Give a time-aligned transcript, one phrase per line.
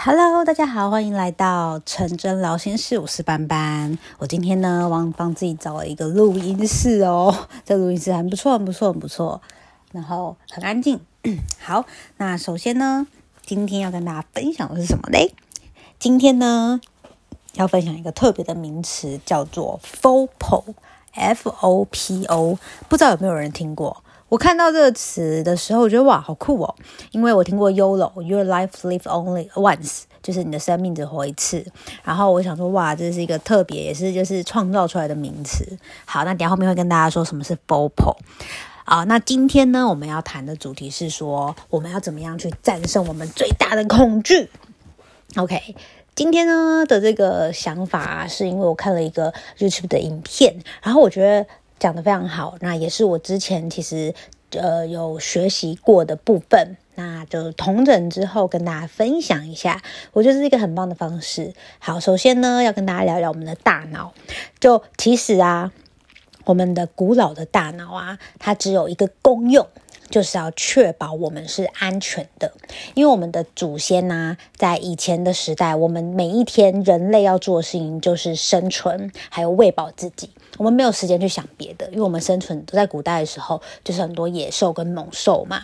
[0.00, 3.98] Hello，大家好，欢迎来到陈真聊心事，我是班班。
[4.18, 9.42] 我今天呢，帮帮自己找了一个录音室哦， 这录音室很不错，很不错，很不错，
[9.90, 11.00] 然后很安静。
[11.58, 11.84] 好，
[12.16, 13.08] 那首先呢，
[13.44, 15.34] 今天要跟大家分享的是什么嘞？
[15.98, 16.80] 今天呢，
[17.54, 20.76] 要分享一个特别的名词，叫做 FOPO，F-O-P-O，
[22.88, 24.04] 不知道有没有人听过？
[24.28, 26.74] 我看到这个词的时候，我觉得哇，好酷哦！
[27.12, 31.64] 因为我听过 YOLO，Your Life Live Only Once，就是你的生命只活一次。
[32.04, 35.64] 然后我想说，哇，这是一个特别，也是就是创造出来的名词。
[36.04, 38.16] 好，那等下后面会跟大家说什么是 FOPO。
[38.84, 44.50] 啊，那今天呢，我们要谈的主题是说，我们要怎么样去战胜我们最大的恐惧
[45.36, 45.74] ？OK，
[46.14, 51.46] 今天呢的这个想法，是因为我看了一个 YouTube 的影片，然后我觉得。
[51.78, 54.14] 讲得非常好，那也是我之前其实
[54.52, 59.82] 呃有学习过的部分，那就同整之后跟大家分享一下，
[60.12, 61.52] 我觉得是一个很棒的方式。
[61.78, 64.12] 好，首先呢要跟大家聊聊我们的大脑，
[64.58, 65.72] 就其实啊，
[66.44, 69.66] 我们的古老的大脑啊，它只有一个功用。
[70.10, 72.52] 就是要确保我们是安全的，
[72.94, 80.30] 因为我们的祖先呐、啊，在以前的时代，我们每一天人类要做的事情就是生存，还有喂饱自己。
[80.56, 85.62] 我们没有时间去想别的，因为我们生存都在古代的时候，就是很多野兽跟猛兽嘛。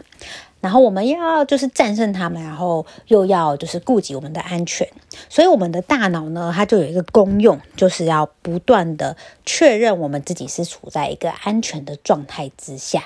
[0.60, 4.88] 然后我们要就是战胜他们，然后又要就是顾及我们的安全。
[5.28, 13.04] 所以我们的大脑呢，它就有一个功用，就是要不断的确认我们自己是处在一个安全的状态之下。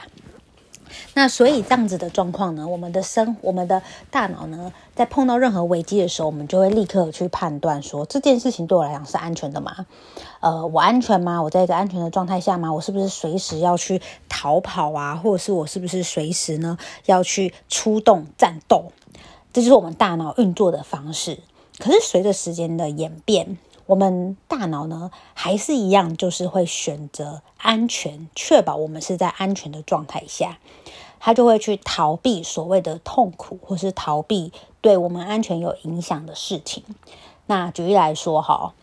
[1.15, 9.87] 那所以这样子的状况呢，我们的生，我们的大脑呢，在碰到任何危机的时候，我们就会立刻去判断说，这件事情对我来讲是安全的吗？
[10.41, 11.43] 呃，我安全吗？
[11.43, 12.73] 我在一个安全的状态下吗？
[12.73, 15.15] 我是不是随时要去逃跑啊？
[15.15, 18.93] 或者是我是不是随时呢要去出动战斗？
[19.53, 21.39] 这就是我们大脑运作的方式。
[21.79, 23.59] 可是随着时间的演变。
[23.89, 30.59] 我们大脑呢，还是一样，就是会选择安全，确保我们是在安全的状态下，
[31.19, 36.85] 他就会去逃避所谓的痛苦，或是逃避对我们安全有影响的事情。
[37.47, 38.75] 那举例来说，哈。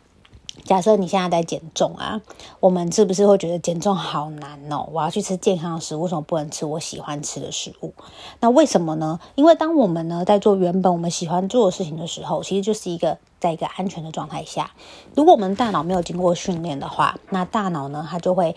[0.63, 2.21] 假设你现在在减重啊，
[2.59, 4.87] 我们是不是会觉得减重好难哦？
[4.91, 7.93] 我要去吃健康的食物，为什么不能吃我喜欢吃的食物？
[8.39, 9.19] 那为什么呢？
[9.35, 14.71] 因为当我们呢在做原本我们喜欢做的事情的时候，其实就是一个在一个安全的状态下。
[15.13, 18.55] 如果我们大脑没有经过训练的话，那大脑呢它就会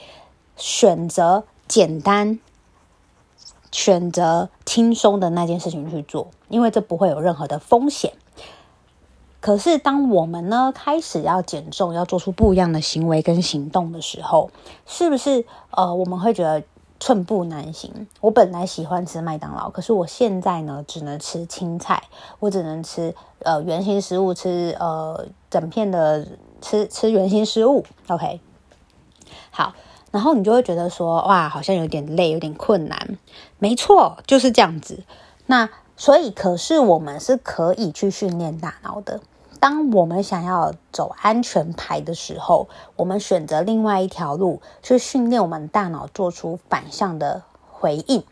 [0.56, 2.38] 选择简单、
[3.70, 8.14] 选择轻松的那件事情去做，因为这不会有任何的风险。
[9.40, 14.50] 可是，当我们呢开始要减重，要做出不一样的行为跟行动的时候，
[14.84, 16.62] 是不是呃我们会觉得
[16.98, 18.08] 寸步难行？
[18.20, 22.02] 我本来喜欢吃麦当劳，可是我现在呢只能吃青菜，
[22.40, 26.26] 我只能吃呃圆形食物，吃呃整片的
[26.60, 27.84] 吃吃圆形食物。
[28.08, 28.40] OK，
[29.52, 29.72] 好，
[30.10, 33.16] 然后你就会觉得说哇，好像有点累，有点困难。
[33.60, 35.04] 没错，就是这样子。
[35.46, 35.70] 那
[36.00, 39.20] 所以，可是我们是可以去训练大脑的。
[39.58, 48.22] 当我们想要走安全牌的时候，我们选择另外一条路去训练我们大脑做出反向的回应。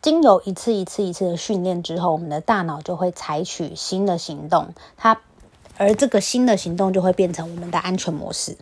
[0.00, 4.72] 经由一次一次一次的训练之后，我们的大脑就会采取新的行动。
[4.96, 5.20] 它，
[5.76, 8.56] 而这个新的行动就会变成我们的安全模式。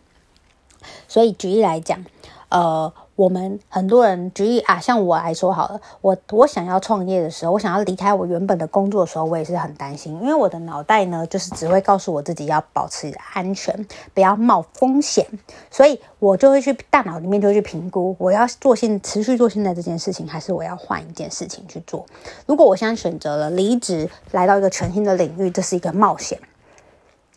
[1.07, 2.03] 所以，举例来讲，
[2.49, 2.91] 呃。
[3.17, 15.25] 我们很多人举例啊，像我来说好了，我我想要创业的时候，我想要离开我原本的工作的时候，我也是很担心，因为我的脑袋呢，就是只会告诉我自己要保持安全，不要冒风险，
[15.71, 22.05] 所以我就会去大脑里面就去评估，我要做现持续做现在这件事情，还是我要换一件事情去做。
[22.47, 26.37] 如果我现在选择了离职，来到一个全新的领域，这是一个冒险，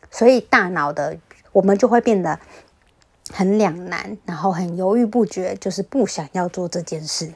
[0.09, 1.15] 所以大脑的
[1.51, 2.39] 我们就会变得。
[3.31, 7.31] 很两难，然后很犹豫不决，就是不想要做这件事。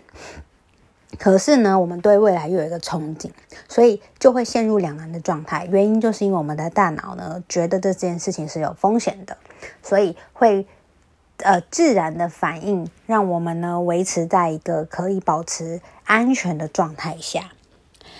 [1.20, 3.30] 可是呢，我们对未来又有一个憧憬，
[3.68, 5.68] 所以就会陷入两难的状态。
[5.70, 9.38] 原因就是因为我们的大脑呢，觉得这件事情是有风险的，
[9.84, 10.66] 所以会
[11.38, 17.52] 呃自然的反应，让我们呢维持在一个可以保持安全的状态下。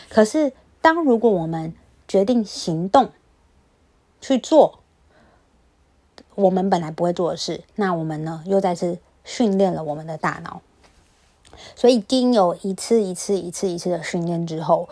[0.10, 0.52] 可是，
[0.82, 1.74] 当如果我们
[2.10, 3.12] 决定行动
[4.20, 4.81] 去做，
[6.36, 10.62] 我们本来不会做的事，那我们呢又再次训练了我们的大脑。
[11.76, 14.90] 所以经有一次一次一次一次的训练之后，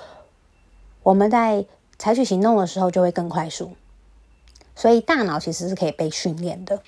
[1.03, 1.65] 我们在
[1.97, 3.71] 采取行动的时候就会更快速。
[4.75, 6.79] 所以大脑其实是可以被训练的。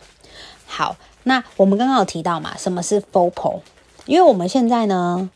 [0.65, 3.61] 好，那我们刚刚有提到嘛，什么是 FOPO？
[4.05, 5.29] 因为我们现在呢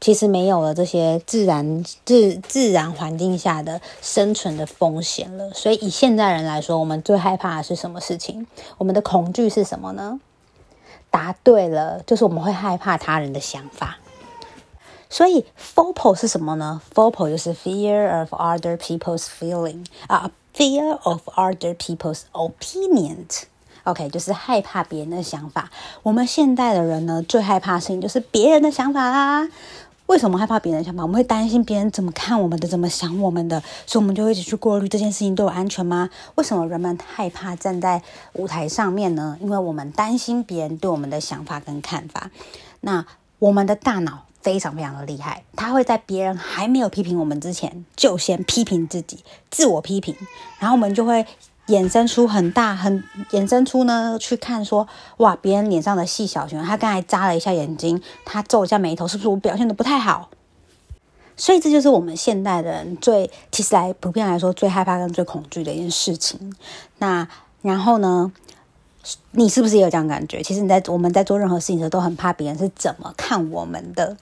[0.00, 5.50] 其实没有了这些自然自自然环境下的生存的风险了。
[5.52, 8.46] 所以以现在人来说，我们最害怕的是什么事情？
[8.78, 10.20] 我们的恐惧是什么呢？
[11.10, 13.98] 答对了，就是我们会害怕他人的想法。
[15.10, 23.24] 所以 FOPO 是什么呢？FOPO 就是 Fear of Other People's Feeling 啊，Fear of Other People's opinion。
[23.84, 25.70] OK，就是害怕别人的想法。
[26.02, 29.48] 我们现代的人呢，最害怕的事情就是别人的想法啦。
[30.08, 31.02] 为什么害怕别人的想法？
[31.02, 36.08] 我们会担心别人怎么看我们的，怎么想我们的，所以我们就会一直去过滤这件事情对我安全吗？
[36.36, 38.02] 为什么人们害怕站在
[38.32, 39.36] 舞台上面呢？
[39.40, 42.30] 因为我们担心别人对我们的想法跟看法。
[42.80, 43.04] 那
[43.38, 49.18] 我们的大脑非常非常的厉害，它会在别人还没有批评我们之前，就先批评自己，
[49.50, 50.16] 自我批评，
[50.58, 51.26] 然后我们就会。
[51.68, 54.86] 衍生出很大很衍生出呢，去看说
[55.18, 60.30] 哇，别人脸上的细小熊，他刚才眨了一下眼睛，他皱一下眉头，是不是我表现得不太好？
[61.36, 66.52] 所以这就是我们现代人最其实来普遍来说最害怕跟最恐惧的一件事情。
[66.98, 67.28] 那
[67.62, 68.32] 然后呢，
[69.30, 70.42] 你是不是也有这样感觉？
[70.42, 74.16] 其实你在我们在做任何事情的时候，都很怕别人是怎么看我们的。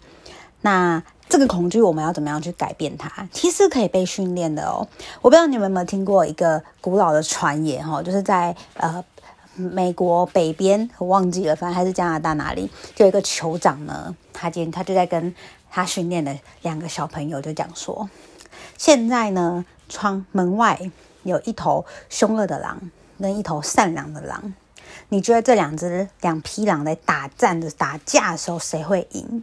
[0.60, 3.28] 那这个恐惧我们要怎么样去改变它？
[3.32, 4.87] 其实可以被训练的哦。
[5.20, 9.05] 我不知道你们有没有听过一个古老的传言哈，就是在呃
[9.55, 15.34] 美国北边，我忘记了，反正还是加拿大哪里，就有一个酋长呢，他今天他就在跟
[15.70, 18.08] 他训练的两个小朋友就讲说，
[18.78, 20.78] 现在呢，窗门外
[21.25, 22.78] 有一头凶恶的狼
[23.19, 24.55] 跟一头善良的狼，
[25.08, 29.43] 你觉得这两只两匹狼在打战的打架的时候谁会赢？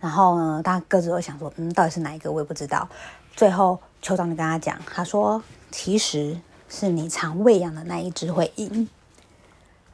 [0.00, 2.32] 然后呢，大家各自都想说，嗯，到底是哪一个？
[2.32, 2.88] 我也不知道。
[3.36, 6.38] 最后，酋长就跟他讲，他说：“其实
[6.68, 8.88] 是你常喂养的那一只会赢。”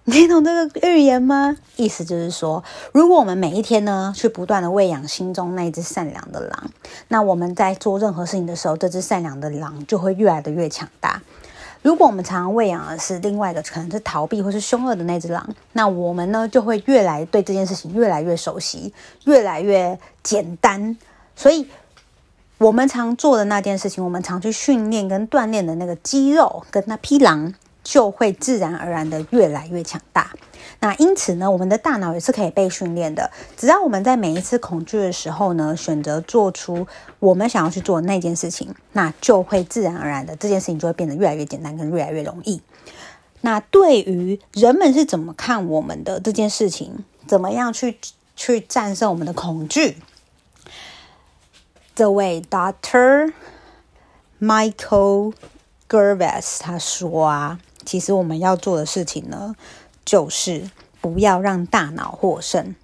[0.08, 1.56] 你懂这个寓言吗？
[1.74, 2.62] 意思就是说，
[2.92, 6.70] 如果我们每一天呢，去不断的喂养心中那一只善良的狼，
[7.08, 11.20] 那我们在做任何事情的时候，这只善良的狼就会越来的越强大。
[11.86, 18.92] 如果我们常常喂养的是另外一个可能是逃避或是凶恶的那只狼，那我们呢就会越来对这件事情越来越熟悉，
[19.24, 20.96] 越来越简单。
[21.36, 21.64] 所以，
[22.58, 27.54] 我们常做的那件事情，我们常去训练跟锻炼的那个肌肉跟那匹狼，
[27.86, 30.32] 就会自然而然的越来越强大。
[30.80, 33.30] 那因此呢，我们的大脑也是可以被训练的。
[33.56, 36.84] 只要我们在每一次恐惧的时候呢，选择做出
[37.20, 42.60] 我们想要去做的那件事情，那就会自然而然的这件事情就会变得越来越简单，跟越来越容易。
[43.42, 47.98] 那对于人们是怎么看我们的这件事情，怎么样去
[48.34, 49.98] 去战胜我们的恐惧？
[51.94, 53.32] 这位 Doctor
[54.40, 55.32] Michael
[55.88, 59.56] Gervais 他说啊，其实我们要做的事情呢。
[60.06, 62.76] 就是不要让大脑获胜，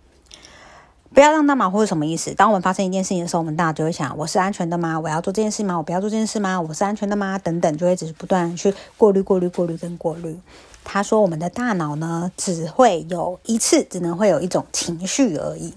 [1.15, 2.35] 不要让大脑获胜什么意思？
[2.35, 4.99] 当我们发生一件事情的时候，我们大脑就会想：我是安全的吗？
[4.99, 5.77] 我要做这件事吗？
[5.77, 6.61] 我不要做这件事吗？
[6.61, 7.39] 我是安全的吗？
[7.39, 10.37] 等等，就会只是不断去过滤、过滤、过滤跟过滤。
[10.83, 15.73] 他说，我们的大脑呢，只会有一次，只能会有一种情绪而已。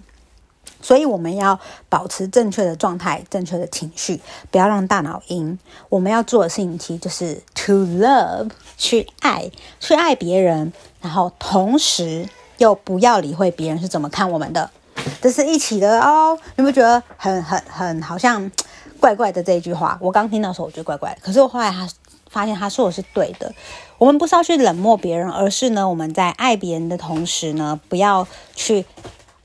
[0.86, 1.60] 所以我们要
[1.90, 4.22] 保持正确的状态、正确的情绪，
[4.52, 5.58] 不要让大脑赢。
[5.90, 9.50] 我们要做的事情其实就是 to love，去爱，
[9.80, 10.72] 去爱别人，
[11.02, 12.30] 然后同时
[12.60, 14.70] 又不要理会别人是怎么看我们的，
[15.20, 16.38] 这是一起的哦。
[16.40, 18.52] 你有没有觉得很很很好像
[19.00, 19.98] 怪怪的这一句话？
[20.00, 21.90] 我刚听到的时候我觉得怪怪的，可是我后来他
[22.30, 23.52] 发现他说的是对的。
[23.98, 28.86] 我们不是要去冷漠别人，而是呢，我们在爱别人的同时呢，不要去。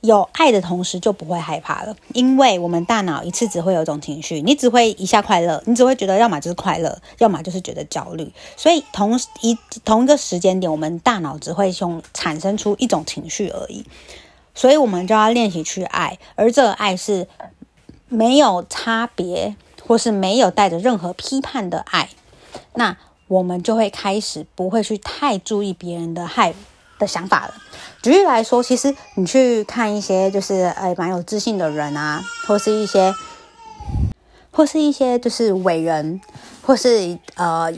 [0.01, 8.33] 有爱的同时就不会害怕了，因为我们大脑一次只会有一种情绪，你只会一下快乐，你只会觉得要么就是快乐，要么就是觉得焦虑。
[8.57, 13.85] 所以同一同一个时间点，我们大脑只会用产生出一种情绪而已。
[14.55, 17.29] 所以我们就要练习去爱，而这个爱是
[18.09, 19.55] 没有差别，
[19.87, 22.09] 或是没有带着任何批判的爱。
[22.75, 22.97] 那
[23.29, 26.53] 我们就会开始不会去太注意别人的害
[27.01, 27.55] 的想法了。
[28.01, 33.13] 举例来说，其实你去看一些就是诶蛮有自信的人啊，或是一些，
[34.53, 36.21] 或是一些就是伟人，
[36.63, 37.73] 或是呃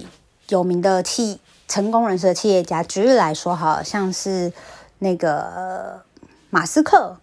[0.48, 2.82] 有名的企成功人士的企业家。
[2.82, 4.52] 举例来说，好像是
[4.98, 6.02] 那个
[6.50, 7.16] 马斯克，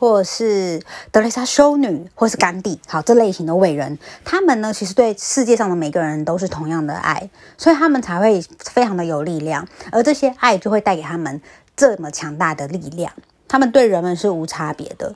[0.00, 11.40] 或是德蕾莎修女，或是甘地，好，这类型的伟人，他们呢其实对世界上的每个人都是同样的爱，所以他们才会非常的有力量，而这些爱就会带给他们。
[11.76, 13.10] 这么强大的力量，
[13.48, 15.14] 他们对人们是无差别的，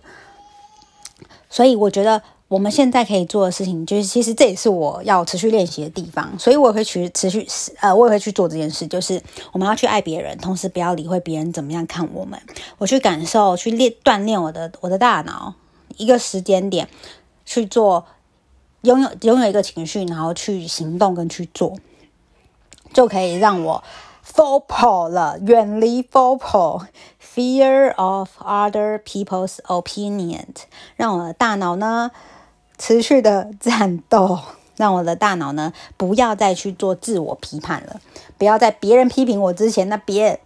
[1.50, 7.46] 所以我觉得我们现在可以做的事情，就是其实这也是我要持续练习的地方，所以我也会去持续，
[7.80, 9.20] 呃，我也会去做这件事，就是
[9.52, 12.40] 我们要去爱别人，同时不要理会别人怎么样看我们，
[12.78, 15.54] 我去感受，去练锻炼我的我的大脑。
[15.96, 16.88] 一个时间点
[17.44, 18.06] 去做，
[18.82, 21.76] 拥有拥有一个情绪，然后去行动跟去做，
[22.92, 23.84] 就可以让我
[24.26, 30.46] FOPO 了，远离 FOPO，fear of other people's opinion，
[30.96, 32.10] 让我的大脑呢
[32.76, 34.40] 持续的战斗。
[34.76, 38.00] 让我的大脑呢，不要再去做自我批判了，
[38.36, 40.40] 不要在别人批评我之前，那别，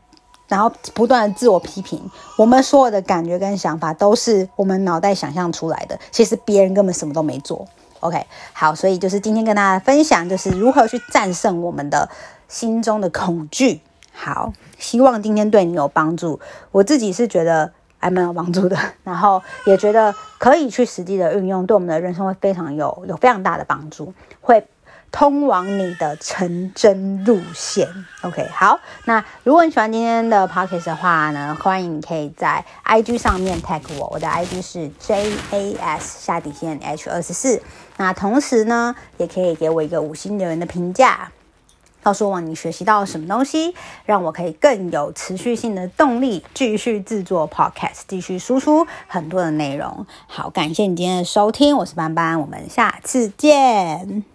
[0.49, 2.11] 然后不断的自我批评。
[2.37, 7.67] 我们所有的感觉跟想法都是我们脑袋想象出来的，其实别人根本什么都没做。
[8.00, 12.09] OK，好，所以就是今天跟大家分享，就是如何去战胜我们的
[12.49, 13.81] 心中的恐惧。
[14.12, 16.40] 好，希望今天对你有帮助。
[16.73, 17.73] 我自己是觉得。
[18.00, 24.64] 还蛮有帮助的，然后也觉得可以去实际的运用，对我们的人生会非常有有非常大的帮助，会
[25.11, 27.88] 通往你的成真路线。
[28.23, 37.62] OK，好，那如果你喜欢今天的 Podcast 的话呢，欢迎你可以在 IG 上面 tag 我，我的 IG 是 JAS 下底线 H 二十四。
[37.97, 41.33] 那同时呢，也可以给我一个五星留言的评价。
[42.00, 43.75] 告诉我你学习到了什么东西，
[44.07, 50.07] 让我可以更有持续性的动力，继续制作 podcast，继续输出很多的内容。
[50.29, 54.29] 好，感谢你今天的收听，我是班班，我们下次见。